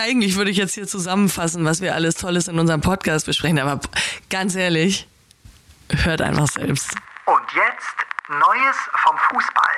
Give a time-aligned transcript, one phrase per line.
[0.00, 3.80] Eigentlich würde ich jetzt hier zusammenfassen, was wir alles Tolles in unserem Podcast besprechen, aber
[4.30, 5.06] ganz ehrlich,
[5.90, 6.90] hört einfach selbst.
[7.26, 9.74] Und jetzt Neues vom Fußball.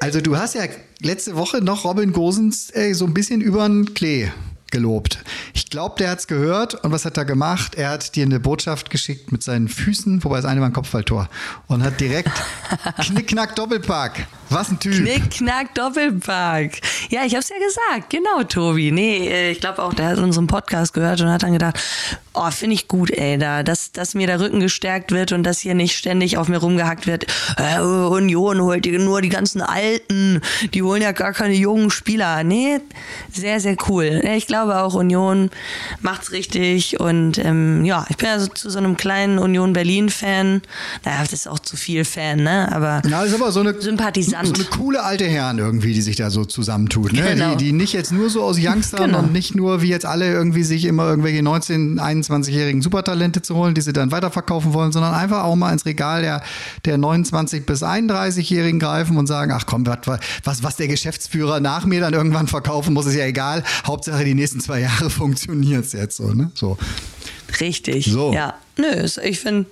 [0.00, 0.64] Also du hast ja
[1.00, 4.30] letzte Woche noch Robin Gosens äh, so ein bisschen über den Klee
[4.74, 5.18] gelobt.
[5.54, 7.76] Ich glaube, der hat's gehört und was hat er gemacht?
[7.76, 11.28] Er hat dir eine Botschaft geschickt mit seinen Füßen, wobei es eine war ein Kopfballtor
[11.68, 12.32] und hat direkt
[12.98, 14.26] Knickknack Doppelpack.
[14.50, 14.94] Was ein Typ.
[14.94, 16.80] Knickknack Doppelpack.
[17.08, 18.10] Ja, ich hab's ja gesagt.
[18.10, 18.92] Genau, Tobi.
[18.92, 21.80] Nee, äh, ich glaube auch, der hat unseren Podcast gehört und hat dann gedacht,
[22.34, 25.60] oh, finde ich gut, ey, da, dass, dass mir der Rücken gestärkt wird und dass
[25.60, 27.26] hier nicht ständig auf mir rumgehackt wird.
[27.56, 30.40] Äh, Union holt nur die ganzen Alten,
[30.74, 32.44] die holen ja gar keine jungen Spieler.
[32.44, 32.80] Nee,
[33.32, 34.22] sehr, sehr cool.
[34.36, 35.50] Ich glaube auch, Union
[36.00, 40.62] macht's richtig und ähm, ja, ich bin ja so zu so einem kleinen Union Berlin-Fan.
[41.04, 42.70] Naja, das ist auch zu viel Fan, ne?
[42.72, 44.46] Aber, Ja, ist aber so eine, Sympathisant.
[44.48, 47.12] so eine coole alte Herren irgendwie, die sich da so zusammentut.
[47.12, 47.22] Ne?
[47.22, 47.54] Genau.
[47.56, 49.18] Die, die nicht jetzt nur so aus Youngstern Genau.
[49.20, 53.74] und nicht nur wie jetzt alle irgendwie sich immer irgendwelche 19-, 21-jährigen Supertalente zu holen,
[53.74, 56.42] die sie dann weiterverkaufen wollen, sondern einfach auch mal ins Regal der,
[56.84, 59.98] der 29- bis 31-Jährigen greifen und sagen, ach komm, was,
[60.44, 63.62] was, was der Geschäftsführer nach mir dann irgendwann verkaufen muss, ist ja egal.
[63.86, 66.32] Hauptsache die nächsten zwei Jahre funktioniert es jetzt so.
[66.32, 66.50] Ne?
[66.54, 66.76] so.
[67.60, 68.06] Richtig.
[68.06, 68.32] So.
[68.32, 68.54] Ja.
[68.76, 69.66] Nö, ich finde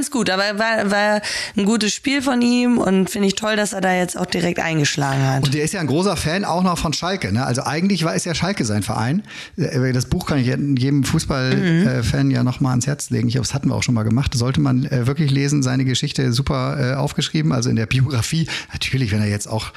[0.00, 1.22] es gut, aber war, war
[1.56, 4.58] ein gutes Spiel von ihm und finde ich toll, dass er da jetzt auch direkt
[4.58, 5.44] eingeschlagen hat.
[5.44, 7.32] Und der ist ja ein großer Fan auch noch von Schalke.
[7.32, 7.46] Ne?
[7.46, 9.22] Also eigentlich war es ja Schalke sein Verein.
[9.56, 13.28] Äh, Das Buch kann ich jedem Fußballfan ja noch mal ans Herz legen.
[13.28, 14.34] Ich glaube, das hatten wir auch schon mal gemacht.
[14.34, 15.62] Sollte man äh, wirklich lesen.
[15.62, 17.52] Seine Geschichte super äh, aufgeschrieben.
[17.52, 18.48] Also in der Biografie.
[18.72, 19.72] Natürlich, wenn er jetzt auch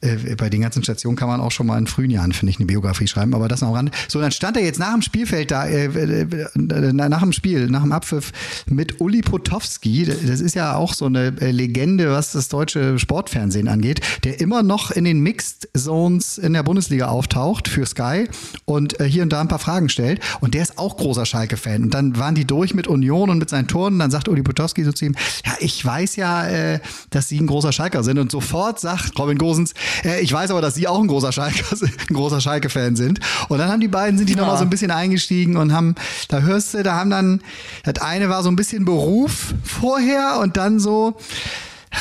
[0.00, 2.58] äh, bei den ganzen Stationen kann man auch schon mal in frühen Jahren, finde ich,
[2.58, 3.90] eine Biografie schreiben, aber das noch ran.
[4.08, 7.68] So, dann stand er jetzt nach dem Spielfeld da, äh, äh, äh, nach dem Spiel,
[7.68, 8.32] nach dem Abpfiff
[8.66, 10.06] mit Uli Potowski.
[10.26, 14.62] Das ist ja auch so eine äh, Legende, was das deutsche Sportfernsehen angeht, der immer
[14.62, 18.28] noch in den Mixed Zones in der Bundesliga auftaucht für Sky
[18.64, 20.20] und äh, hier und da ein paar Fragen stellt.
[20.40, 21.82] Und der ist auch großer Schalke-Fan.
[21.82, 23.94] Und dann waren die durch mit Union und mit seinen Toren.
[23.94, 27.38] Und dann sagt Uli Potowski so zu ihm, ja, ich weiß ja, äh, dass Sie
[27.38, 28.18] ein großer Schalker sind.
[28.18, 29.74] Und sofort sagt Robin Gosens,
[30.20, 31.64] ich weiß aber, dass Sie auch ein großer Schalker,
[32.10, 33.20] ein großer Schalke-Fan sind.
[33.48, 34.40] Und dann haben die beiden, sind die Ja.
[34.40, 35.94] nochmal so ein bisschen eingestiegen und haben,
[36.28, 37.40] da hörst du, da haben dann,
[37.84, 41.16] das eine war so ein bisschen Beruf vorher und dann so,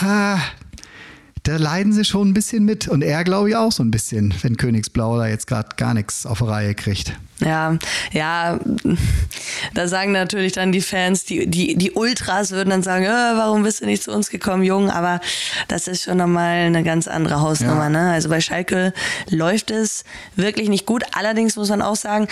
[0.01, 0.39] ha,
[1.43, 2.87] da leiden sie schon ein bisschen mit.
[2.87, 6.25] Und er, glaube ich, auch so ein bisschen, wenn Königsblau da jetzt gerade gar nichts
[6.25, 7.13] auf die Reihe kriegt.
[7.39, 7.77] Ja,
[8.11, 8.59] ja,
[9.73, 13.63] da sagen natürlich dann die Fans, die, die, die Ultras würden dann sagen, äh, warum
[13.63, 14.89] bist du nicht zu uns gekommen, Jung?
[14.89, 15.21] Aber
[15.69, 17.83] das ist schon nochmal eine ganz andere Hausnummer.
[17.83, 17.89] Ja.
[17.89, 18.11] Ne?
[18.11, 18.93] Also bei Schalke
[19.29, 20.03] läuft es
[20.35, 21.03] wirklich nicht gut.
[21.13, 22.27] Allerdings muss man auch sagen,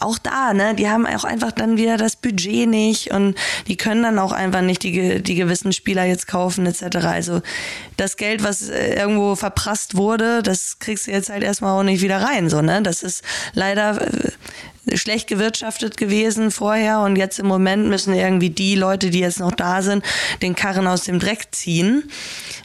[0.00, 3.36] auch da, ne, die haben auch einfach dann wieder das Budget nicht und
[3.66, 6.96] die können dann auch einfach nicht die, die gewissen Spieler jetzt kaufen etc.
[7.06, 7.42] Also
[7.96, 12.02] das Geld, was äh, irgendwo verprasst wurde, das kriegst du jetzt halt erstmal auch nicht
[12.02, 12.82] wieder rein, so, ne?
[12.82, 13.22] Das ist
[13.54, 14.30] leider äh,
[14.94, 19.52] schlecht gewirtschaftet gewesen vorher und jetzt im Moment müssen irgendwie die Leute, die jetzt noch
[19.52, 20.04] da sind,
[20.42, 22.04] den Karren aus dem Dreck ziehen.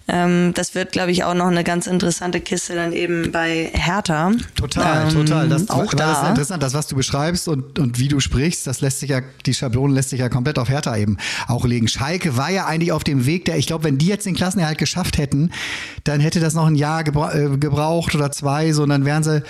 [0.07, 4.31] Ähm, das wird, glaube ich, auch noch eine ganz interessante Kiste dann eben bei Hertha.
[4.55, 5.49] Total, Ähm, total.
[5.49, 6.29] Das, auch weil das ist da.
[6.29, 9.53] interessant, das, was du beschreibst und, und wie du sprichst, das lässt sich ja, die
[9.53, 11.17] Schablone lässt sich ja komplett auf Hertha eben
[11.47, 11.87] auch legen.
[11.87, 14.77] Schalke war ja eigentlich auf dem Weg, der, ich glaube, wenn die jetzt den Klassenerhalt
[14.77, 15.51] geschafft hätten,
[16.03, 19.23] dann hätte das noch ein Jahr gebra äh, gebraucht oder zwei, so, und dann wären
[19.23, 19.43] sie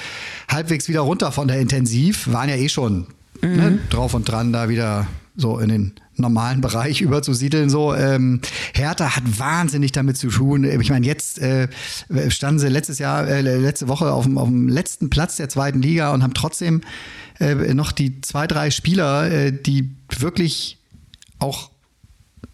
[0.50, 3.08] halbwegs wieder runter von der Intensiv, waren ja eh schon
[3.42, 7.70] ne, drauf und dran, da wieder so in den normalen Bereich überzusiedeln.
[7.70, 8.42] So, ähm,
[8.74, 10.64] Hertha hat wahnsinnig damit zu tun.
[10.64, 11.68] Ich meine, jetzt äh,
[12.30, 15.82] standen sie letztes Jahr, äh, letzte Woche auf dem, auf dem letzten Platz der zweiten
[15.82, 16.82] Liga und haben trotzdem
[17.40, 20.78] äh, noch die zwei, drei Spieler, äh, die wirklich
[21.40, 21.72] auch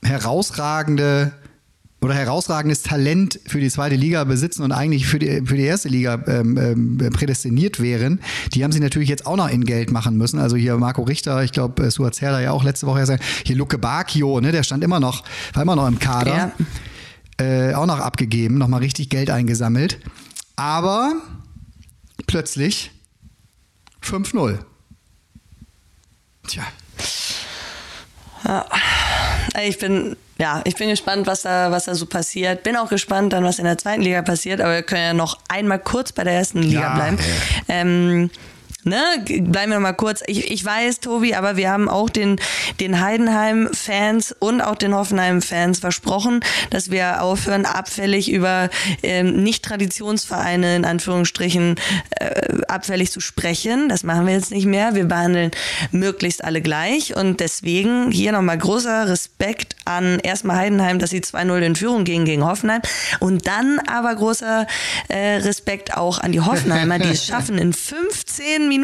[0.03, 1.34] herausragende
[2.07, 5.90] oder herausragendes Talent für die zweite Liga besitzen und eigentlich für die, für die erste
[5.90, 8.22] Liga ähm, ähm, prädestiniert wären,
[8.53, 10.40] die haben sie natürlich jetzt auch noch in Geld machen müssen.
[10.40, 13.57] Also hier Marco Richter, ich glaube, äh, Suat Serdar ja auch letzte Woche gesagt, hier
[13.57, 15.23] Luke Bacchio, ne, der stand immer noch,
[15.54, 16.54] war immer noch im Kader,
[17.39, 20.00] äh, auch noch abgegeben, nochmal richtig Geld eingesammelt.
[20.56, 21.13] Aber
[22.25, 22.92] plötzlich
[24.01, 24.60] 5-0.
[26.48, 26.63] Tja.
[29.63, 32.63] Ich bin, ja, ich bin gespannt, was da, was da so passiert.
[32.63, 35.39] Bin auch gespannt dann, was in der zweiten Liga passiert, aber wir können ja noch
[35.48, 37.18] einmal kurz bei der ersten Liga Ja, bleiben.
[37.68, 38.30] Ähm,
[38.88, 39.01] ne,
[39.42, 40.24] bleiben wir mal kurz.
[40.28, 42.39] Ich, ich weiß, Tobi, aber wir haben auch den,
[42.80, 48.69] den Heidenheim-Fans und auch den Hoffenheim-Fans versprochen, dass wir aufhören, abfällig über
[49.04, 51.75] ähm, Nicht-Traditionsvereine in Anführungsstrichen
[52.12, 53.89] äh, abfällig zu sprechen.
[53.89, 54.95] Das machen wir jetzt nicht mehr.
[54.95, 55.51] Wir behandeln
[55.92, 61.60] möglichst alle gleich und deswegen hier nochmal großer Respekt an erstmal Heidenheim, dass sie 2-0
[61.60, 62.81] in Führung gingen gegen Hoffenheim
[63.19, 64.68] und dann aber großer
[65.07, 68.76] äh, Respekt auch an die Hoffenheimer, die es schaffen in 15 Minuten,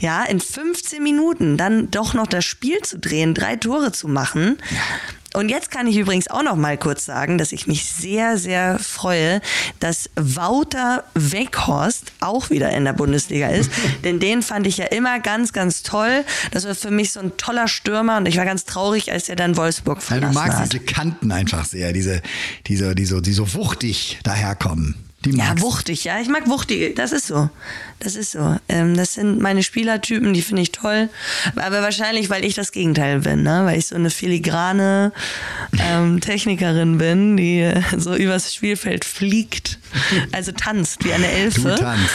[0.00, 4.58] ja, in 15 Minuten dann doch noch das Spiel zu drehen, drei Tore zu machen.
[5.36, 8.78] Und jetzt kann ich übrigens auch noch mal kurz sagen, dass ich mich sehr, sehr
[8.78, 9.42] freue,
[9.80, 13.70] dass Wouter Weghorst auch wieder in der Bundesliga ist.
[14.04, 16.24] Denn den fand ich ja immer ganz, ganz toll.
[16.52, 19.36] Das war für mich so ein toller Stürmer und ich war ganz traurig, als er
[19.36, 20.72] dann Wolfsburg verlassen du magst hat.
[20.72, 22.22] diese Kanten einfach sehr, diese,
[22.66, 24.94] diese, die, so, die so wuchtig daherkommen.
[25.26, 26.18] Die Ja, magst wuchtig, ja.
[26.18, 26.94] Ich mag wuchtige.
[26.94, 27.50] Das ist so.
[28.00, 28.56] Das ist so.
[28.68, 31.08] Ähm, das sind meine Spielertypen, die finde ich toll.
[31.56, 33.62] Aber wahrscheinlich, weil ich das Gegenteil bin, ne?
[33.64, 35.12] Weil ich so eine filigrane
[35.78, 39.78] ähm, Technikerin bin, die äh, so übers Spielfeld fliegt.
[40.32, 41.60] Also tanzt wie eine Elfe.
[41.70, 42.10] Du tanzt.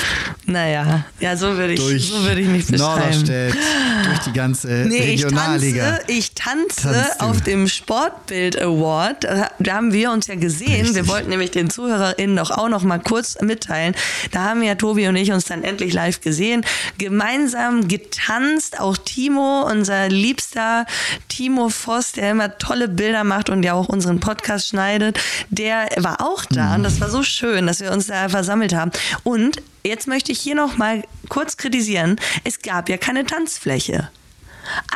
[0.46, 3.26] Naja, ja, so würde ich, Durch so würde ich mich beschreiben.
[3.26, 5.92] Durch die ganze Nee, ich Regionalliga.
[5.98, 7.26] tanze, ich tanze Tanzt du.
[7.26, 9.24] auf dem Sportbild Award.
[9.24, 10.82] Da da haben wir uns ja gesehen.
[10.82, 10.96] Richtig.
[10.96, 13.96] Wir wollten nämlich den ZuhörerInnen doch auch noch mal kurz mitteilen.
[14.32, 16.66] Da haben ja Tobi und ich uns dann endlich live gesehen.
[16.98, 18.80] Gemeinsam getanzt.
[18.80, 20.86] Auch Timo, unser liebster
[21.28, 25.20] Timo Voss, der immer tolle Bilder macht und ja auch unseren Podcast schneidet,
[25.50, 26.76] der war auch da.
[26.76, 28.92] Und das war so schön, dass wir uns da versammelt haben.
[29.24, 32.20] Und jetzt möchte ich hier noch mal kurz kritisieren.
[32.44, 34.10] Es gab ja keine Tanzfläche.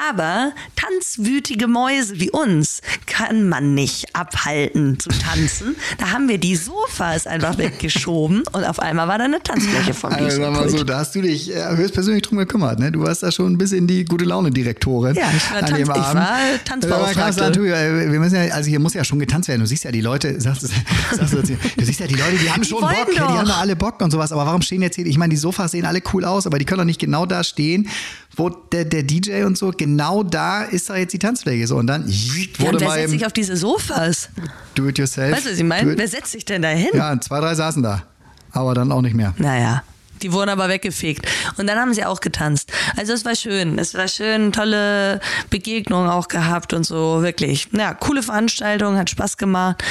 [0.09, 5.75] Aber tanzwütige Mäuse wie uns kann man nicht abhalten zu tanzen.
[5.97, 10.11] Da haben wir die Sofas einfach weggeschoben und auf einmal war da eine Tanzfläche vom
[10.13, 12.91] Also sag mal so, da hast du dich äh, höchstpersönlich drum gekümmert, ne?
[12.91, 15.15] Du warst da schon ein bisschen die gute Laune-Direktorin.
[15.15, 16.15] Ja, ich war an Tanz- dem ich Abend.
[16.21, 17.51] war Tanzbeauftragte.
[17.51, 19.61] Du, äh, Wir müssen ja, also hier muss ja schon getanzt werden.
[19.61, 20.67] Du siehst ja die Leute, sagst, du-
[21.15, 23.55] sagst du, du siehst ja die Leute, die haben schon Bock, ja, die haben da
[23.57, 24.31] alle Bock und sowas.
[24.31, 26.65] Aber warum stehen jetzt hier, ich meine, die Sofas sehen alle cool aus, aber die
[26.65, 27.89] können doch nicht genau da stehen,
[28.35, 31.67] wo der, der DJ und so, genau da ist da jetzt die Tanzfläche.
[31.67, 34.29] So, und dann Ja, wurde und wer setzt sich auf diese Sofas?
[34.75, 35.35] do it yourself.
[35.35, 35.97] Weißt du, was ich meine?
[35.97, 36.89] Wer setzt sich denn da hin?
[36.93, 38.03] Ja, zwei, drei saßen da.
[38.51, 39.33] Aber dann auch nicht mehr.
[39.37, 39.83] Naja.
[40.21, 41.27] Die wurden aber weggefegt.
[41.57, 42.71] Und dann haben sie auch getanzt.
[42.97, 43.77] Also es war schön.
[43.77, 45.19] Es war schön, tolle
[45.49, 47.67] Begegnungen auch gehabt und so, wirklich.
[47.71, 49.83] Ja, coole Veranstaltung, hat Spaß gemacht.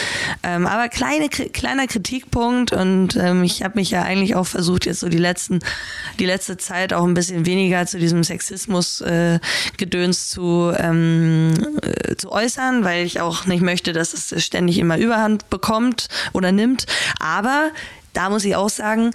[0.42, 5.00] Ähm, aber kleine, kleiner Kritikpunkt und ähm, ich habe mich ja eigentlich auch versucht, jetzt
[5.00, 5.60] so die letzten,
[6.18, 12.84] die letzte Zeit auch ein bisschen weniger zu diesem Sexismus-Gedöns zu, ähm, äh, zu äußern,
[12.84, 16.86] weil ich auch nicht möchte, dass es ständig immer Überhand bekommt oder nimmt.
[17.20, 17.70] Aber
[18.12, 19.10] da muss ich auch sagen,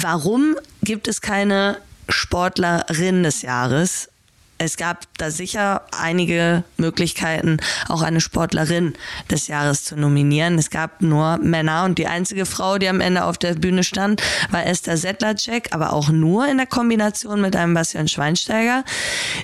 [0.00, 0.54] Warum
[0.84, 1.78] gibt es keine
[2.08, 4.08] Sportlerin des Jahres?
[4.56, 7.58] Es gab da sicher einige Möglichkeiten,
[7.88, 8.94] auch eine Sportlerin
[9.28, 10.56] des Jahres zu nominieren.
[10.56, 14.22] Es gab nur Männer und die einzige Frau, die am Ende auf der Bühne stand,
[14.50, 18.84] war Esther Sedlacek, aber auch nur in der Kombination mit einem Bastian Schweinsteiger.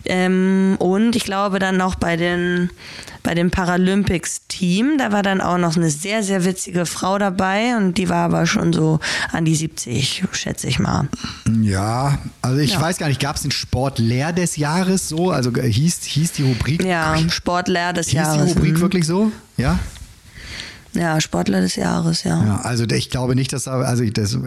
[0.05, 2.71] Ähm, und ich glaube dann noch bei den,
[3.25, 7.99] bei dem Paralympics-Team, da war dann auch noch eine sehr, sehr witzige Frau dabei und
[7.99, 9.01] die war aber schon so
[9.33, 11.09] an die 70, schätze ich mal.
[11.63, 12.81] Ja, also ich Ja.
[12.83, 15.31] weiß gar nicht, gab es den Sportlehr des Jahres so?
[15.31, 18.45] Also äh, hieß, hieß die Rubrik, Ja, Sportler des hieß Jahres.
[18.47, 18.81] die Rubrik mhm.
[18.81, 19.33] wirklich so?
[19.57, 19.79] Ja?
[20.95, 22.43] Ja, Sportler des Jahres, ja.
[22.45, 24.39] Ja, also ich glaube nicht, dass da, also das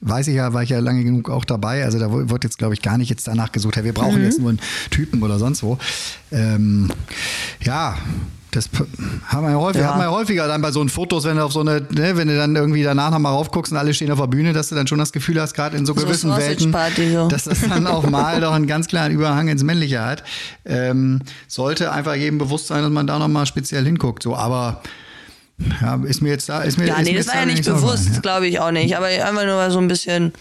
[0.00, 1.84] weiß ich ja, war ich ja lange genug auch dabei.
[1.84, 4.24] Also da wird jetzt, glaube ich, gar nicht jetzt danach gesucht, hey, wir brauchen Mhm.
[4.24, 4.60] jetzt nur einen
[4.90, 5.78] Typen oder sonst wo.
[6.30, 6.90] Ähm,
[7.62, 7.96] ja.
[8.50, 8.68] Das
[9.26, 9.88] haben wir ja häufig, Ja.
[9.88, 12.16] hat man ja häufiger dann bei so einen Fotos, wenn du auf so eine, ne,
[12.16, 14.76] wenn du dann irgendwie danach nochmal raufguckst und alle stehen auf der Bühne, dass du
[14.76, 16.72] dann schon das Gefühl hast, gerade in so So gewissen Welten,
[17.12, 17.26] so.
[17.26, 20.22] dass das dann auch mal doch einen ganz klaren Überhang ins Männliche hat.
[20.64, 24.22] Ähm, sollte einfach jedem bewusst sein, dass man da nochmal speziell hinguckt.
[24.22, 24.82] So, aber
[25.80, 27.64] ja, ist mir jetzt da, ist mir Ja, ist nee, mir das war ja nicht
[27.64, 28.20] bewusst, ja.
[28.20, 28.96] glaube ich auch nicht.
[28.96, 30.32] Aber einfach nur so ein bisschen,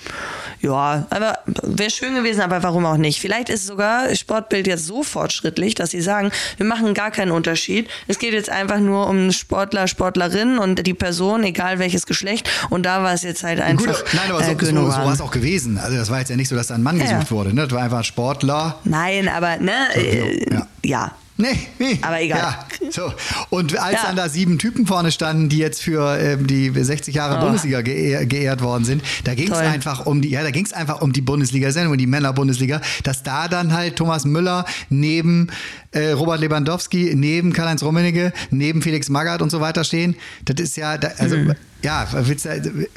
[0.60, 3.20] ja, aber wäre schön gewesen, aber warum auch nicht?
[3.20, 7.88] Vielleicht ist sogar Sportbild jetzt so fortschrittlich, dass sie sagen, wir machen gar keinen Unterschied.
[8.08, 12.50] Es geht jetzt einfach nur um Sportler, Sportlerin und die Person, egal welches Geschlecht.
[12.72, 13.86] Und da war es jetzt halt einfach.
[13.86, 15.78] Gut, nein, aber so, äh, so, so war es auch gewesen.
[15.78, 17.54] Also das war jetzt ja nicht so, dass da ein Mann Ja, gesucht wurde.
[17.54, 17.64] Ne?
[17.64, 18.80] Das war einfach ein Sportler.
[18.84, 20.68] Nein, aber, ne, äh, ja.
[20.84, 21.12] ja.
[21.36, 21.98] Nee, nee.
[22.04, 22.38] Aber egal.
[22.40, 23.12] Ja, so.
[23.50, 24.04] Und als Ja.
[24.06, 27.46] dann da sieben Typen vorne standen, die jetzt für ähm, die 60 Jahre Oh.
[27.46, 30.74] Bundesliga geehr, geehrt worden sind, da ging es einfach um die, ja, da ging es
[30.74, 35.48] einfach um die Bundesliga-Sendung, die Männer-Bundesliga, dass da dann halt Thomas Müller neben
[35.92, 40.16] äh, Robert Lewandowski, neben Karl-Heinz Rummenigge, neben Felix Magath und so weiter stehen.
[40.46, 41.56] Das ist ja, da, also, Mhm.
[41.82, 42.88] ja, was willst du,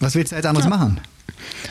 [0.00, 1.00] was willst du jetzt anderes machen?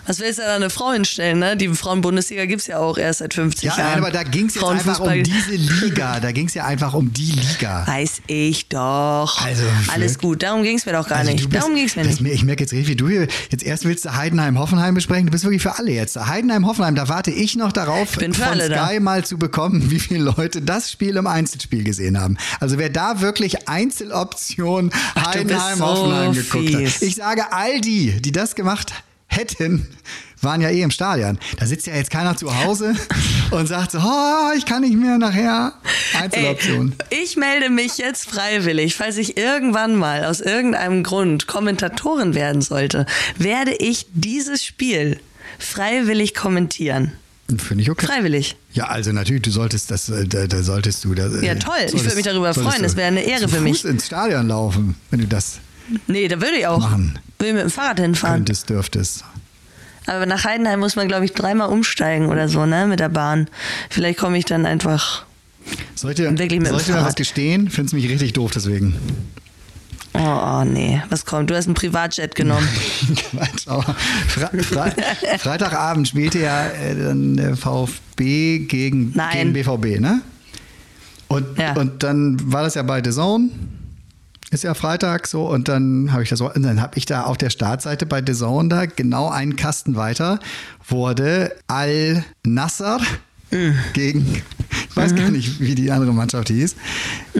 [0.08, 1.56] Was willst du da eine Frau hinstellen, ne?
[1.56, 3.90] Die Frauenbundesliga gibt es ja auch erst seit 50 Ja, Jahren.
[3.92, 6.20] nein, aber da ging es jetzt einfach um diese Liga.
[6.20, 7.86] Da ging es ja einfach um die Liga.
[7.88, 9.40] Weiß ich doch.
[9.46, 11.50] Also, Alles gut, darum ging es mir doch gar Also nicht.
[11.50, 12.20] bist- darum ging es mir nicht.
[12.22, 15.28] Ich merke jetzt richtig, wie du hier jetzt erst willst du Heidenheim-Hoffenheim besprechen.
[15.28, 16.18] Du bist wirklich für alle jetzt.
[16.18, 18.88] Heidenheim-Hoffenheim, da warte ich noch darauf, für von alle da.
[18.88, 22.38] Sky mal zu bekommen, wie viele Leute das Spiel im Einzelspiel gesehen haben.
[22.60, 26.96] Also wer da wirklich Einzeloption Heidenheim-Hoffenheim so geguckt fies.
[26.96, 27.02] hat.
[27.04, 28.94] Ich sage, all die, die das gemacht
[29.32, 29.88] hätten,
[30.42, 31.40] waren ja eh im Stadion.
[31.58, 32.96] Da sitzt ja jetzt keiner zu Hause
[33.52, 35.74] und sagt so, oh, ich kann nicht mehr nachher.
[36.20, 36.94] Einzeloption.
[37.10, 42.62] Ey, ich melde mich jetzt freiwillig, falls ich irgendwann mal aus irgendeinem Grund Kommentatorin werden
[42.62, 43.06] sollte,
[43.38, 45.20] werde ich dieses Spiel
[45.60, 47.14] freiwillig kommentieren.
[47.58, 48.06] Finde ich okay.
[48.06, 48.56] Freiwillig.
[48.74, 51.34] Ja, also natürlich, du solltest das, äh, da, da solltest du das.
[51.34, 51.74] äh, Ja, toll.
[51.88, 52.78] Ich würde mich darüber freuen.
[52.78, 53.84] du Das wäre eine Ehre für mich.
[53.84, 55.60] ins Stadion laufen, wenn du das
[56.08, 56.80] Nee, da würde ich auch.
[56.80, 57.20] Machen.
[57.40, 58.36] Will ich mit dem Fahrrad hinfahren.
[58.38, 59.24] könntest, dürftest.
[60.08, 63.48] Aber nach Heidenheim muss man, glaube ich, dreimal umsteigen oder so, ne, mit der Bahn.
[63.90, 65.26] Vielleicht komme ich dann einfach.
[65.96, 67.70] Soll ich dir, Wirklich mit dem soll ich dir mal was gestehen?
[67.70, 68.96] Findest mich richtig doof deswegen.
[70.14, 71.50] Oh, oh, nee, was kommt?
[71.50, 72.68] Du hast einen Privatjet genommen.
[73.32, 73.96] Quatsch, aber
[74.28, 74.94] Fre Fre
[75.40, 79.54] Freitagabend spielte ja äh, dann der VfB gegen, Nein.
[79.54, 80.22] gegen BVB, ne?
[81.30, 81.74] Und, Ja.
[81.74, 83.52] und dann war das ja bei The Zone.
[84.52, 87.38] Ist ja Freitag so und dann habe ich das und dann habe ich da auf
[87.38, 90.40] der Startseite bei The Zone da genau einen Kasten weiter
[90.88, 93.00] wurde Al Nasser
[93.54, 93.72] Mm.
[93.92, 94.42] gegen
[94.90, 95.16] ich weiß Mhm.
[95.18, 96.76] gar nicht wie die andere Mannschaft hieß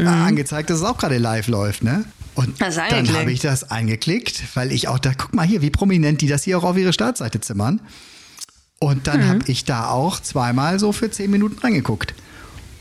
[0.06, 2.04] angezeigt, dass es auch gerade live läuft, ne?
[2.36, 6.20] Und dann habe ich das eingeklickt, weil ich auch da guck mal hier, wie prominent
[6.22, 7.80] die das hier auch auf ihre Startseite zimmern.
[8.80, 9.28] Und dann Mhm.
[9.30, 12.14] habe ich da auch zweimal so für zehn Minuten reingeguckt.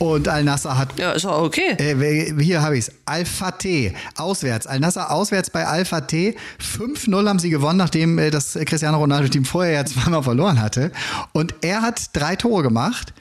[0.01, 1.77] Und Al-Nasser hat Ja, ist auch okay.
[1.77, 2.93] äh, hier habe ich es.
[3.05, 4.67] Al-Fateh, auswärts.
[4.67, 6.35] Al-Nasser auswärts bei Al-Fateh.
[6.59, 10.91] 5-0 haben sie gewonnen, nachdem äh, das Cristiano Ronaldo-Team vorher ja zweimal verloren hatte.
[11.33, 13.13] Und er hat drei Tore gemacht.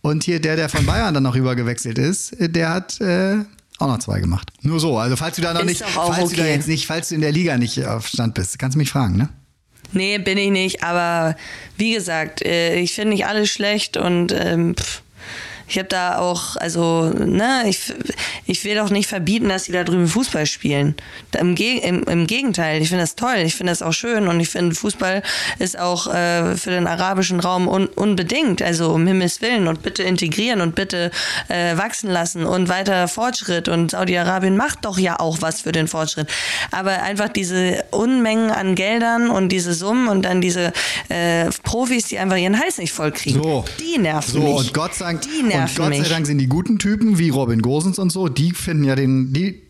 [0.00, 3.36] Und hier der, der von Bayern dann noch rübergewechselt ist, äh, der hat äh,
[3.78, 4.50] auch noch zwei gemacht.
[4.62, 4.96] Nur so.
[4.96, 6.54] Also falls du da noch Ist nicht, falls du da okay.
[6.54, 9.18] jetzt nicht, falls du in der Liga nicht auf Stand bist, kannst du mich fragen,
[9.18, 9.28] ne?
[9.92, 10.82] Nee, bin ich nicht.
[10.82, 11.36] Aber
[11.76, 15.02] wie gesagt, äh, ich finde nicht alles schlecht und ähm, pff,
[15.68, 17.92] ich habe da auch, also, ne, ich,
[18.46, 20.94] ich will doch nicht verbieten, dass die da drüben Fußball spielen.
[21.38, 24.40] Im, Geg im, Im Gegenteil, ich finde das toll, ich finde das auch schön und
[24.40, 25.22] ich finde, Fußball
[25.58, 30.02] ist auch äh, für den arabischen Raum un unbedingt, also um Himmels Willen und bitte
[30.02, 31.10] integrieren und bitte
[31.48, 35.88] äh, wachsen lassen und weiter Fortschritt und Saudi-Arabien macht doch ja auch was für den
[35.88, 36.28] Fortschritt.
[36.70, 40.72] Aber einfach diese Unmengen an Geldern und diese Summen und dann diese
[41.08, 43.64] äh, Profis, die einfach ihren Hals nicht voll kriegen, So.
[43.80, 44.54] die nerven So, mich.
[44.56, 45.22] und Gott sei Dank,
[45.54, 46.08] die und Gott sei.
[46.08, 49.63] Dank sind die guten Typen wie Robin Gosens und so, die finden ja den, die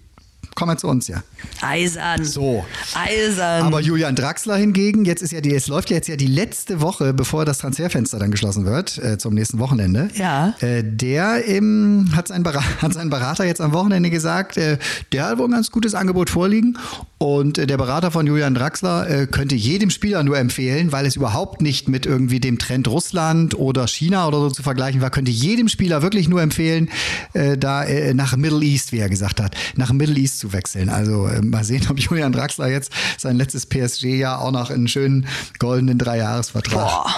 [0.54, 1.23] kommen ja zu uns ja.
[1.61, 2.25] Eisern.
[2.25, 2.64] So.
[2.94, 3.66] Eisern.
[3.66, 6.80] Aber Julian Draxler hingegen, jetzt ist ja die, es läuft ja jetzt ja die letzte
[6.80, 10.08] Woche, bevor das Transferfenster dann geschlossen wird, äh, zum nächsten Wochenende.
[10.14, 10.54] Ja.
[10.61, 14.78] Äh, der ähm, hat, sein Berater, hat sein Berater jetzt am Wochenende gesagt, äh,
[15.12, 16.78] der hat wohl ein ganz gutes Angebot vorliegen.
[17.18, 21.16] Und äh, der Berater von Julian Draxler äh, könnte jedem Spieler nur empfehlen, weil es
[21.16, 25.30] überhaupt nicht mit irgendwie dem Trend Russland oder China oder so zu vergleichen war, könnte
[25.30, 26.90] jedem Spieler wirklich nur empfehlen,
[27.32, 27.84] äh, da
[28.14, 30.88] nach Middle East, wie er gesagt hat, nach Middle East zu wechseln.
[30.88, 35.26] Also äh, mal sehen, ob Julian Draxler jetzt sein letztes PSG-Jahr auch noch einen schönen
[35.58, 36.74] goldenen Dreijahresvertrag.
[36.74, 37.14] Boah.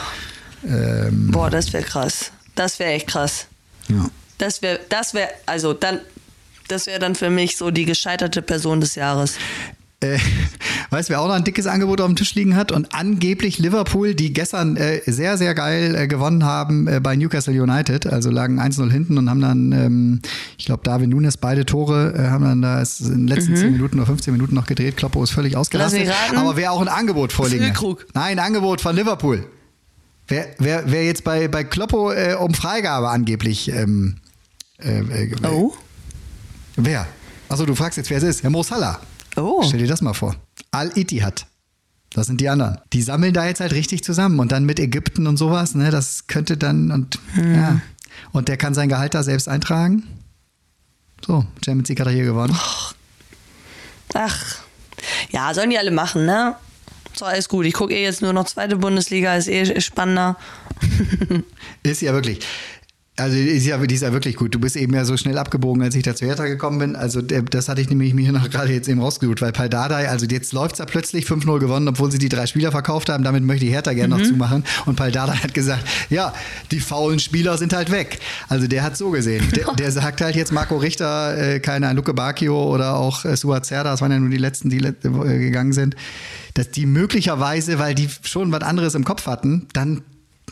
[0.64, 2.32] Ähm, Boah, das wäre krass.
[2.54, 3.46] Das wäre echt krass.
[3.88, 4.08] ja.
[4.38, 6.00] Das wäre, das wäre, also dann,
[6.68, 9.36] das wäre dann für mich so die gescheiterte Person des Jahres.
[10.14, 10.18] Äh,
[10.90, 12.72] weißt du, wer auch noch ein dickes Angebot auf dem Tisch liegen hat?
[12.72, 17.60] Und angeblich Liverpool, die gestern äh, sehr, sehr geil äh, gewonnen haben äh, bei Newcastle
[17.60, 18.06] United.
[18.06, 20.20] Also lagen 1-0 hinten und haben dann, ähm,
[20.58, 23.98] ich glaube, Darwin Nunes beide Tore, äh, haben dann da in den letzten 10 Minuten
[23.98, 24.96] oder 15 Minuten noch gedreht.
[24.96, 25.54] Kloppo ist völlig.
[25.54, 25.58] Mhm.
[26.10, 26.36] Raten.
[26.36, 28.06] Aber wer auch ein Angebot vorliegen hat.
[28.14, 29.44] Nein, ein Angebot von Liverpool.
[30.28, 33.70] Wer, wer, wer jetzt bei, bei Kloppo äh, um Freigabe angeblich.
[33.70, 34.16] Ähm,
[34.78, 35.74] äh, äh, Oh.
[36.76, 37.06] Wer?
[37.48, 38.42] Achso, du fragst jetzt, wer es ist.
[38.42, 39.00] Herr Mo Salah.
[39.36, 39.62] Oh.
[39.62, 40.36] Stell dir das mal vor.
[40.70, 41.46] Al-Ittihad.
[42.10, 42.78] Das sind die anderen.
[42.92, 46.26] Die sammeln da jetzt halt richtig zusammen und dann mit Ägypten und sowas, ne, das
[46.26, 47.80] könnte dann und ja.
[48.32, 50.04] Und der kann sein Gehalt da selbst eintragen.
[51.26, 52.56] So, Champions League hat er hier gewonnen.
[54.14, 54.62] Ach.
[55.30, 56.54] Ja, sollen die alle machen, ne?
[57.14, 57.66] So, alles gut.
[57.66, 60.36] Ich gucke eh jetzt nur noch zweite Bundesliga, ist eh spannender.
[61.82, 62.40] Ist ja wirklich.
[63.18, 64.54] Also die ist, ja, die ist ja wirklich gut.
[64.54, 66.96] Du bist eben ja so schnell abgebogen, als ich da zu Hertha gekommen bin.
[66.96, 70.52] Also das hatte ich nämlich mir noch gerade jetzt eben rausgesucht, weil Paldadei, also jetzt
[70.52, 73.24] läuft es ja plötzlich 5-0 gewonnen, obwohl sie die drei Spieler verkauft haben.
[73.24, 74.20] Damit möchte ich Hertha gerne Mhm.
[74.20, 74.64] noch zumachen.
[74.84, 76.34] Und Paldadei hat gesagt, ja,
[76.70, 78.18] die faulen Spieler sind halt weg.
[78.48, 79.44] Also der hat so gesehen.
[79.56, 83.64] Der, der sagt halt jetzt Marco Richter, äh, keine Luke Bacchio oder auch äh, Suat
[83.64, 84.92] Serda, das waren ja nur die letzten, die äh,
[85.38, 85.96] gegangen sind,
[86.52, 90.02] dass die möglicherweise, weil die schon was anderes im Kopf hatten, dann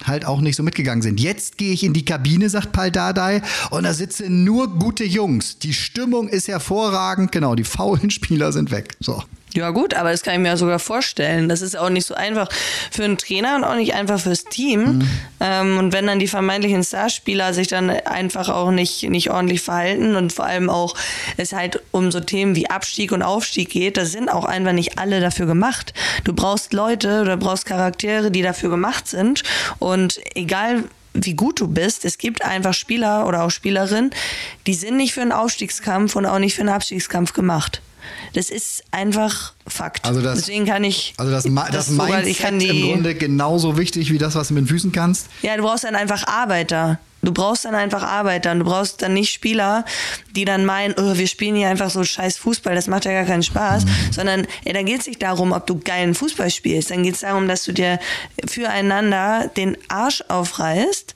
[0.03, 1.21] halt auch nicht so mitgegangen sind.
[1.21, 5.59] Jetzt gehe ich in die Kabine, sagt Pal Dardai, und da sitzen nur gute Jungs.
[5.59, 7.33] Die Stimmung ist hervorragend.
[7.33, 8.97] Genau, die faulen Spieler sind weg.
[9.01, 9.23] So.
[9.55, 11.49] Ja gut, aber das kann ich mir ja sogar vorstellen.
[11.49, 12.49] Das ist auch nicht so einfach
[12.91, 15.09] für einen Trainer und auch nicht einfach fürs Team.
[15.39, 20.17] Ähm, und wenn dann die vermeintlichen Starspieler sich dann einfach auch nicht, nicht ordentlich verhalten
[20.17, 20.97] und vor allem auch
[21.37, 24.99] es halt um so Themen wie Abstieg und Aufstieg geht, da sind auch einfach nicht
[24.99, 25.95] alle dafür gemacht.
[26.25, 29.45] Du brauchst Leute oder brauchst Charaktere, die dafür gemacht sind.
[29.79, 30.83] Und egal
[31.15, 32.05] wie gut du bist.
[32.05, 34.11] Es gibt einfach Spieler oder auch Spielerinnen,
[34.67, 37.81] die sind nicht für einen Aufstiegskampf und auch nicht für einen Abstiegskampf gemacht.
[38.35, 40.05] Das ist einfach Fakt.
[40.05, 41.15] Also das- Deswegen kann ich.
[41.17, 44.49] Also das, das, sogar- Mindset ich kann die, im Grunde genauso wichtig wie das, was
[44.49, 45.29] du mit den Füßen kannst.
[45.43, 46.99] Ja, du brauchst dann einfach Arbeiter.
[47.23, 49.87] Du brauchst dann einfach Arbeiter und du brauchst dann nicht Spieler,
[50.37, 53.25] die dann meinen, oh, wir spielen hier einfach so scheiß Fußball, das macht ja gar
[53.25, 57.03] keinen Spaß, sondern ey, da geht es nicht darum, ob du geilen Fußball spielst, dann
[57.03, 57.99] geht es darum, dass du dir
[58.47, 61.15] füreinander den Arsch aufreißt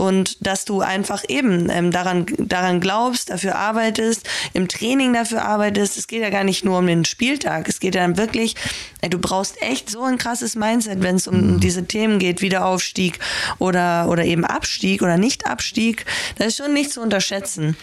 [0.00, 5.98] und dass du einfach eben ähm, daran, daran glaubst, dafür arbeitest, im Training dafür arbeitest.
[5.98, 8.54] Es geht ja gar nicht nur um den Spieltag, es geht ja dann wirklich,
[9.02, 13.18] ey, du brauchst echt so ein krasses Mindset, wenn es um diese Themen geht, Wiederaufstieg
[13.58, 16.06] oder, oder eben Abstieg oder Nicht-Abstieg.
[16.38, 17.76] Das ist schon nicht zu unterschätzen.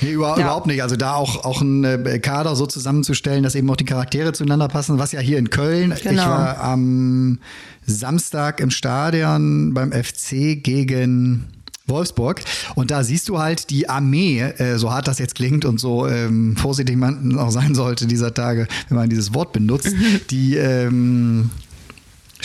[0.00, 0.44] Nee, über, Ja.
[0.44, 0.80] überhaupt nicht.
[0.82, 4.68] Also da auch, auch einen äh, Kader so zusammenzustellen, dass eben auch die Charaktere zueinander
[4.68, 5.92] passen, was ja hier in Köln.
[5.96, 6.24] Ich Genau.
[6.28, 7.40] war am
[7.84, 11.48] Samstag im Stadion beim FC gegen
[11.86, 12.42] Wolfsburg.
[12.74, 16.06] Und da siehst du halt die Armee, äh, so hart das jetzt klingt und so
[16.06, 19.94] ähm, vorsichtig man auch sein sollte dieser Tage, wenn man dieses Wort benutzt,
[20.30, 21.50] die ähm,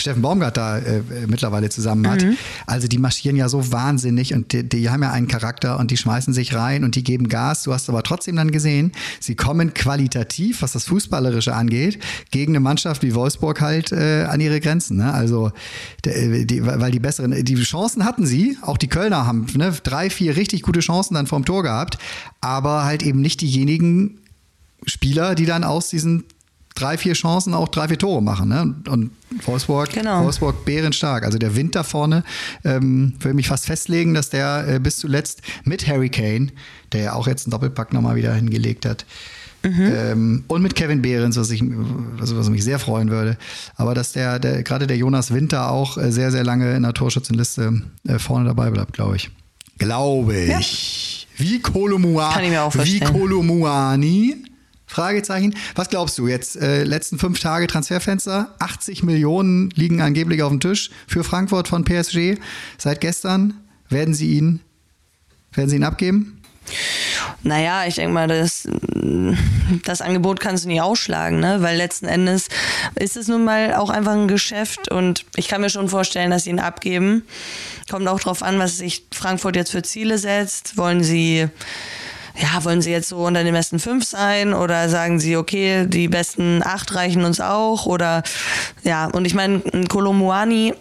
[0.00, 2.24] Steffen Baumgart da äh, mittlerweile zusammen hat.
[2.66, 5.96] Also die marschieren ja so wahnsinnig und die, die haben ja einen Charakter und die
[5.96, 7.62] schmeißen sich rein und die geben Gas.
[7.62, 11.98] Du hast aber trotzdem dann gesehen, sie kommen qualitativ, was das Fußballerische angeht,
[12.30, 14.96] gegen eine Mannschaft wie Wolfsburg halt äh, an ihre Grenzen.
[14.96, 15.12] Ne?
[15.12, 15.52] Also
[16.04, 20.10] der, die, weil die besseren, die Chancen hatten sie, auch die Kölner haben ne, drei,
[20.10, 21.98] vier richtig gute Chancen dann vorm Tor gehabt,
[22.40, 24.18] aber halt eben nicht diejenigen
[24.86, 26.24] Spieler, die dann aus diesen
[26.80, 28.48] drei, vier Chancen auch drei, vier Tore machen.
[28.48, 28.74] Ne?
[28.88, 29.10] Und
[29.44, 30.24] Wolfsburg, Genau.
[30.24, 31.24] Wolfsburg bärenstark.
[31.24, 32.24] Also der Wind da vorne,
[32.64, 36.48] ähm, würde mich fast festlegen, dass der äh, bis zuletzt mit Harry Kane,
[36.92, 39.04] der ja auch jetzt einen Doppelpack nochmal wieder hingelegt hat,
[39.62, 41.62] ähm, und mit Kevin Behrens, was, ich,
[42.18, 43.36] also was mich sehr freuen würde.
[43.76, 46.94] Aber dass der, der gerade der Jonas Winter auch äh, sehr, sehr lange in der
[46.94, 49.30] Torschützenliste äh, vorne dabei bleibt, glaube ich.
[49.76, 51.28] Glaube ich.
[51.36, 52.38] Wie Kolomua,
[52.84, 53.00] wie.
[53.00, 54.36] Kolomuani?
[54.90, 55.54] Fragezeichen.
[55.76, 56.56] Was glaubst du jetzt?
[56.56, 61.84] Äh, letzten fünf Tage Transferfenster, 80 Millionen liegen angeblich auf dem Tisch für Frankfurt von
[61.84, 62.38] PSG.
[62.76, 63.54] Seit gestern
[63.88, 64.60] werden sie ihn,
[65.52, 66.42] werden sie ihn abgeben?
[67.42, 68.68] Naja, ich denke mal, das,
[69.84, 71.58] das Angebot kannst du nicht ausschlagen, ne?
[71.62, 72.48] weil letzten Endes
[72.96, 76.44] ist es nun mal auch einfach ein Geschäft und ich kann mir schon vorstellen, dass
[76.44, 77.22] sie ihn abgeben.
[77.88, 80.76] Kommt auch drauf an, was sich Frankfurt jetzt für Ziele setzt.
[80.76, 81.48] Wollen sie
[82.36, 86.08] ja, wollen sie jetzt so unter den besten fünf sein oder sagen sie, okay, die
[86.08, 88.22] besten acht reichen uns auch oder
[88.82, 90.74] ja, und ich meine, Kolomuani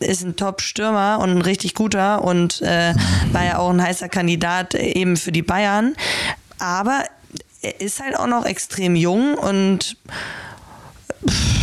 [0.00, 2.94] ist ein Top-Stürmer und ein richtig guter und äh,
[3.32, 5.94] war ja auch ein heißer Kandidat eben für die Bayern.
[6.58, 7.04] Aber
[7.60, 9.96] er ist halt auch noch extrem jung und
[11.28, 11.55] pff,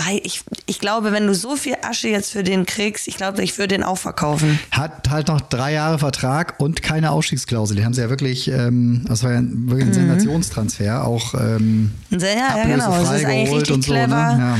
[0.00, 3.42] weiß, ich, ich glaube, wenn du so viel Asche jetzt für den kriegst, ich glaube,
[3.42, 4.58] ich würde den auch verkaufen.
[4.70, 7.76] Hat halt noch drei Jahre Vertrag und keine Ausstiegsklausel.
[7.76, 12.18] Die haben sie ja wirklich, ähm, das war ja wirklich ein Sensationstransfer, auch ähm, Ja,
[12.28, 12.90] ja, genau.
[12.90, 13.92] Das ist eigentlich richtig und so.
[13.92, 14.36] clever.
[14.36, 14.38] Ne?
[14.38, 14.58] Ja.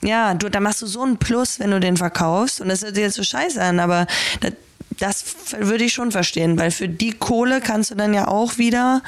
[0.00, 2.60] Ja, du, da machst du so einen Plus, wenn du den verkaufst.
[2.60, 4.06] Und das hört sich jetzt so scheiße an, aber
[4.40, 4.52] das,
[4.98, 5.24] das
[5.60, 9.02] würde ich schon verstehen, weil für die Kohle kannst du dann ja auch wieder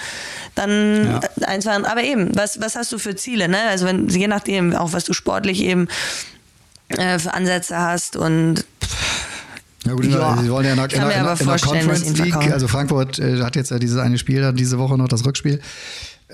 [0.55, 1.20] dann Ja.
[1.46, 1.85] eins machen.
[1.85, 3.59] Aber eben, was, was hast du für Ziele, ne?
[3.68, 5.88] Also wenn, je nachdem, auch was du sportlich eben
[6.88, 8.64] äh, für Ansätze hast und
[9.87, 10.37] Ja gut, Ja.
[10.42, 13.40] sie wollen ja in der, in der, aber in der Conference League, also Frankfurt äh,
[13.42, 15.61] hat jetzt ja dieses eine Spiel, dann diese Woche noch das Rückspiel,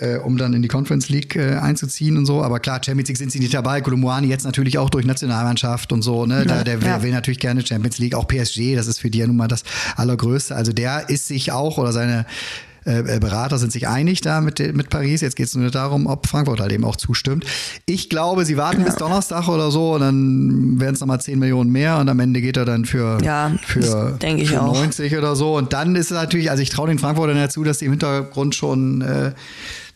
[0.01, 2.43] äh, um dann in die Conference League äh, einzuziehen und so.
[2.43, 3.81] Aber klar, Champions League sind sie nicht dabei.
[3.81, 6.27] Kolumuani jetzt natürlich auch durch Nationalmannschaft und so.
[6.27, 6.45] Ne?
[6.47, 7.03] Da, der will, ja.
[7.03, 9.65] will natürlich gerne Champions League, auch PSG, das ist für die ja nun mal das
[9.97, 10.55] Allergrößte.
[10.55, 12.27] Also der ist sich auch oder seine
[12.87, 15.21] äh, Berater sind sich einig da mit, mit Paris.
[15.21, 17.45] Jetzt geht es nur darum, ob Frankfurt halt eben auch zustimmt.
[17.85, 18.87] Ich glaube, sie warten ja.
[18.87, 22.41] bis Donnerstag oder so und dann werden es nochmal 10 Millionen mehr und am Ende
[22.41, 25.57] geht er dann für, ja, für, für 90 oder so.
[25.57, 28.55] Und dann ist es natürlich, also ich traue den Frankfurtern dazu, dass die im Hintergrund
[28.55, 29.33] schon äh,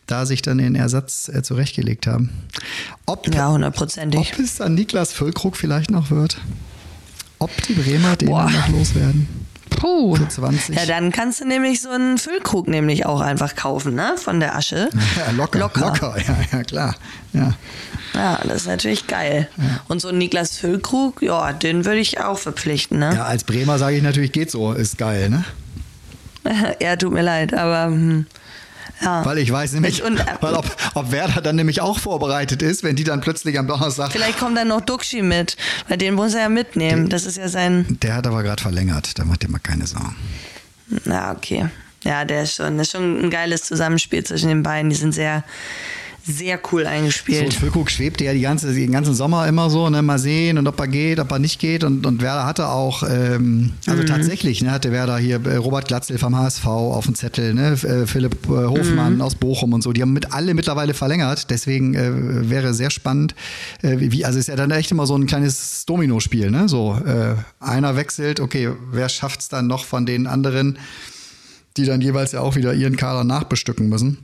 [0.07, 2.29] da sich dann den Ersatz äh, zurechtgelegt haben.
[3.05, 4.33] Ob, ja, hundertprozentig.
[4.33, 6.37] Ob es dann Niklas Füllkrug vielleicht noch wird?
[7.39, 9.27] Ob die Bremer den noch loswerden?
[9.71, 10.15] Puh.
[10.15, 10.75] Für 20.
[10.75, 14.15] Ja, dann kannst du nämlich so einen Füllkrug nämlich auch einfach kaufen, ne?
[14.17, 14.89] Von der Asche.
[15.17, 15.79] Ja, locker, locker.
[15.81, 16.95] Locker, ja, ja klar.
[17.33, 17.53] Ja.
[18.13, 19.47] Ja, das ist natürlich geil.
[19.57, 19.63] Ja.
[19.87, 23.13] Und so ein Niklas Füllkrug, ja, den würde ich auch verpflichten, ne?
[23.15, 25.45] Ja, als Bremer sage ich natürlich, geht so, ist geil, ne?
[26.81, 28.25] ja, tut mir leid, aber hm,
[29.01, 29.25] ja.
[29.25, 32.95] Weil ich weiß nämlich, und, weil ob, ob Werder dann nämlich auch vorbereitet ist, wenn
[32.95, 34.11] die dann plötzlich am Donnerstag.
[34.11, 37.09] Vielleicht kommt dann noch Duxi mit, weil den muss er ja mitnehmen.
[37.09, 37.97] das ist ja sein.
[38.01, 40.15] Der hat aber gerade verlängert, da macht ihr mal keine Sorgen.
[41.05, 41.69] Na, okay.
[42.03, 44.89] Ja, der ist schon, das ist schon ein geiles Zusammenspiel zwischen den beiden.
[44.89, 45.43] Die sind sehr,
[46.25, 47.51] sehr cool eingespielt.
[47.53, 50.67] So, Füllkrug schwebte ja die ganze, den ganzen Sommer immer so, ne, mal sehen und
[50.67, 51.83] ob er geht, ob er nicht geht.
[51.83, 54.07] Und, und Werder hatte auch, ähm, also mhm.
[54.07, 58.05] tatsächlich, ne, hatte Werder hier äh, Robert Glatzel vom HSV auf dem Zettel, ne, äh,
[58.05, 59.21] Philipp äh, Hofmann mhm.
[59.21, 59.93] aus Bochum und so.
[59.93, 61.49] Die haben mit alle mittlerweile verlängert.
[61.49, 63.33] Deswegen äh, wäre sehr spannend,
[63.81, 66.69] äh, wie, also ist ja dann echt immer so ein kleines Domino-Spiel, ne?
[66.69, 70.77] So, äh, einer wechselt, okay, wer schafft es dann noch von den anderen,
[71.77, 74.17] die dann jeweils ja auch wieder ihren Kader nachbestücken müssen?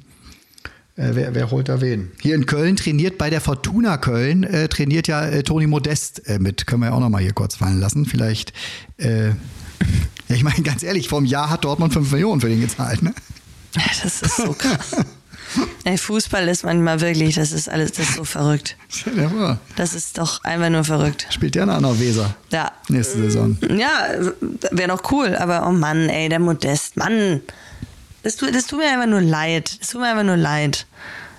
[0.97, 2.11] Äh, wer, wer, holt da wen?
[2.19, 6.39] Hier in Köln trainiert bei der Fortuna Köln, äh, trainiert ja äh, Toni Modest äh,
[6.39, 6.65] mit.
[6.65, 8.05] Können wir ja auch nochmal hier kurz fallen lassen.
[8.05, 8.51] Vielleicht,
[8.97, 9.33] äh, ja,
[10.29, 13.13] ich meine, ganz ehrlich, vor einem Jahr hat Dortmund 5 Millionen für den gezahlt, ne?
[13.73, 14.95] Das ist so krass.
[15.83, 18.75] Ey, Fußball ist manchmal wirklich, das ist alles, das ist so verrückt.
[19.75, 21.27] Das ist doch einfach nur verrückt.
[21.29, 22.35] Spielt der auch noch Weser?
[22.51, 22.71] Ja.
[22.89, 23.57] Nächste Saison.
[23.77, 24.07] Ja,
[24.71, 27.41] wäre noch cool, aber oh Mann, ey, der Modest, Mann.
[28.23, 29.79] Das tut, das tut mir einfach nur leid.
[29.79, 30.85] Das tut mir einfach nur leid.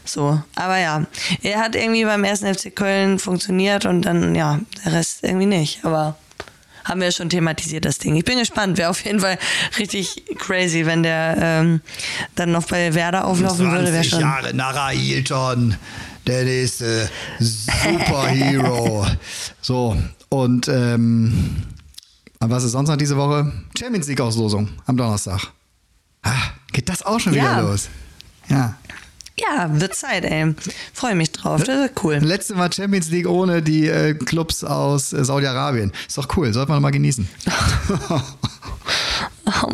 [0.04, 1.04] So, aber ja,
[1.42, 5.84] er hat irgendwie beim ersten FC Köln funktioniert und dann, ja, der Rest irgendwie nicht.
[5.84, 6.16] Aber
[6.88, 8.16] haben wir schon thematisiert, das Ding.
[8.16, 9.38] Ich bin gespannt, wäre auf jeden Fall
[9.78, 11.80] richtig crazy, wenn der ähm,
[12.34, 13.90] dann noch bei Werder auflaufen würde.
[13.90, 15.76] 20 schon Jahre nach Ailton,
[16.26, 19.06] der nächste Superhero.
[19.60, 19.96] so,
[20.30, 21.62] und ähm,
[22.40, 23.52] was ist sonst noch diese Woche?
[23.78, 25.48] Champions League-Auslosung am Donnerstag.
[26.22, 27.60] Ah, geht das auch schon wieder ja.
[27.60, 27.88] los?
[28.48, 28.76] Ja.
[29.40, 30.52] Ja, wird Zeit, ey.
[30.92, 31.62] Freue mich drauf.
[31.62, 32.16] Das ist cool.
[32.16, 35.92] Letzte Mal Champions League ohne die äh, Clubs aus äh, Saudi-Arabien.
[36.08, 37.28] Ist doch cool, sollte man mal genießen.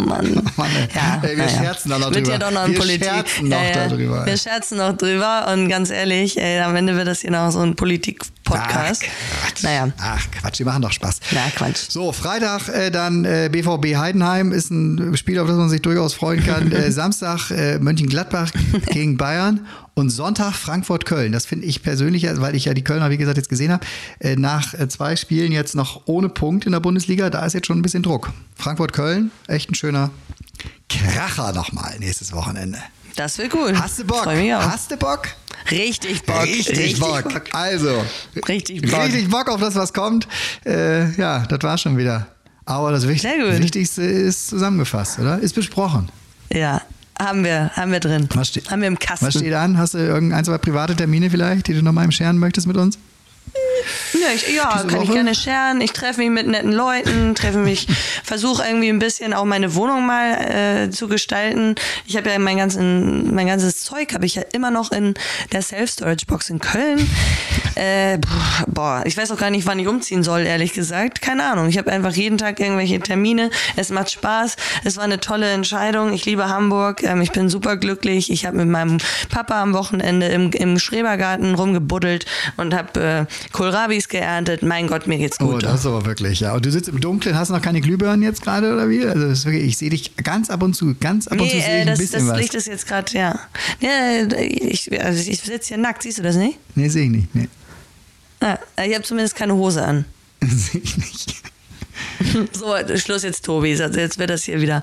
[0.04, 0.42] Mann.
[0.56, 0.70] Mann.
[0.94, 1.48] Ja, ey, wir ja.
[1.48, 2.32] scherzen da noch wird drüber.
[2.32, 3.08] Ja doch noch wir Politik.
[3.08, 4.26] scherzen noch ja, darüber.
[4.26, 7.60] Wir scherzen noch drüber und ganz ehrlich, ey, am Ende wird das hier noch so
[7.60, 9.02] ein Politik-Podcast.
[9.04, 9.62] Ach, Quatsch.
[9.62, 9.88] Naja.
[9.98, 11.20] Ach, Quatsch, die machen doch Spaß.
[11.30, 11.86] Ja, Quatsch.
[11.88, 16.14] So, Freitag äh, dann äh, BVB Heidenheim ist ein Spiel, auf das man sich durchaus
[16.14, 16.72] freuen kann.
[16.72, 18.50] äh, Samstag äh, Mönchengladbach
[18.90, 21.32] gegen Bayern und Sonntag Frankfurt-Köln.
[21.32, 23.86] Das finde ich persönlich, weil ich ja die Kölner, wie gesagt, jetzt gesehen habe,
[24.20, 27.66] äh, nach äh, zwei Spielen jetzt noch ohne Punkt in der Bundesliga, da ist jetzt
[27.66, 28.30] schon ein bisschen Druck.
[28.56, 30.10] Frankfurt-Köln, echt ein schöner
[30.88, 32.78] Kracher nochmal nächstes Wochenende.
[33.16, 33.78] Das wird cool.
[33.78, 34.26] Hast du Bock?
[34.26, 35.28] Hast du Bock?
[35.70, 36.42] Richtig Bock.
[36.42, 37.22] Richtig, richtig Bock.
[37.22, 37.42] Bock.
[37.52, 38.04] Also,
[38.48, 39.04] richtig Bock.
[39.04, 40.26] richtig Bock auf das, was kommt.
[40.66, 42.26] Äh, ja, das war schon wieder.
[42.66, 45.38] Aber das Wichtigste ist zusammengefasst, oder?
[45.38, 46.08] Ist besprochen.
[46.50, 46.82] Ja,
[47.24, 48.28] haben wir, haben wir drin.
[48.34, 49.26] Was haben wir im Kasten.
[49.26, 49.78] Was steht an?
[49.78, 52.76] Hast du irgendein, zwei private Termine vielleicht, die du noch mal im scheren möchtest mit
[52.76, 52.98] uns?
[54.14, 55.04] Ja, ich, ja kann Woche?
[55.04, 55.80] ich gerne scheren.
[55.80, 57.86] Ich treffe mich mit netten Leuten, treffe mich,
[58.24, 61.74] versuche irgendwie ein bisschen auch meine Wohnung mal äh, zu gestalten.
[62.06, 65.14] Ich habe ja mein, ganzen, mein ganzes Zeug habe ich ja immer noch in
[65.52, 67.08] der Self-Storage-Box in Köln.
[67.74, 68.18] Äh,
[68.68, 71.20] boah, ich weiß auch gar nicht, wann ich umziehen soll, ehrlich gesagt.
[71.20, 71.68] Keine Ahnung.
[71.68, 73.50] Ich habe einfach jeden Tag irgendwelche Termine.
[73.76, 74.56] Es macht Spaß.
[74.84, 76.12] Es war eine tolle Entscheidung.
[76.12, 77.02] Ich liebe Hamburg.
[77.02, 78.30] Ähm, ich bin super glücklich.
[78.30, 84.08] Ich habe mit meinem Papa am Wochenende im, im Schrebergarten rumgebuddelt und habe äh, Kohlrabis
[84.08, 84.62] geerntet.
[84.62, 85.54] Mein Gott, mir geht's gut.
[85.54, 86.54] Oh, das ist aber wirklich, ja.
[86.54, 89.04] Und du sitzt im Dunkeln, hast noch keine Glühbirnen jetzt gerade oder wie?
[89.04, 91.86] Also wirklich, ich sehe dich ganz ab und zu, ganz ab und zu sehe ich
[91.86, 92.40] das, ein bisschen das was.
[92.40, 93.38] Licht ist jetzt gerade, ja.
[93.80, 96.58] ja ich, also ich sitze hier nackt, siehst du das nicht?
[96.74, 97.34] Nee, sehe ich nicht.
[97.34, 97.48] Nee.
[98.42, 100.04] Ja, ich habe zumindest keine Hose an.
[100.46, 101.34] sehe ich nicht.
[102.52, 103.74] so, Schluss jetzt, Tobi.
[103.74, 104.82] Jetzt wird das hier wieder.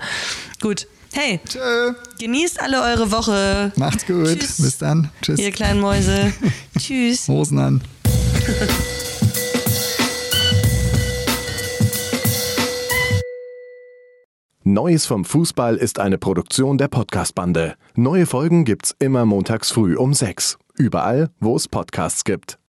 [0.61, 0.87] Gut.
[1.13, 1.93] Hey, Tschö.
[2.19, 3.73] genießt alle eure Woche.
[3.75, 4.39] Macht's gut.
[4.39, 4.61] Tschüss.
[4.61, 5.09] Bis dann.
[5.21, 5.39] Tschüss.
[5.39, 6.31] Ihr kleinen Mäuse.
[6.79, 7.27] Tschüss.
[7.27, 7.81] Hosen an.
[14.63, 17.75] Neues vom Fußball ist eine Produktion der Podcast-Bande.
[17.95, 20.57] Neue Folgen gibt's immer montags früh um sechs.
[20.75, 22.60] Überall, wo es Podcasts gibt.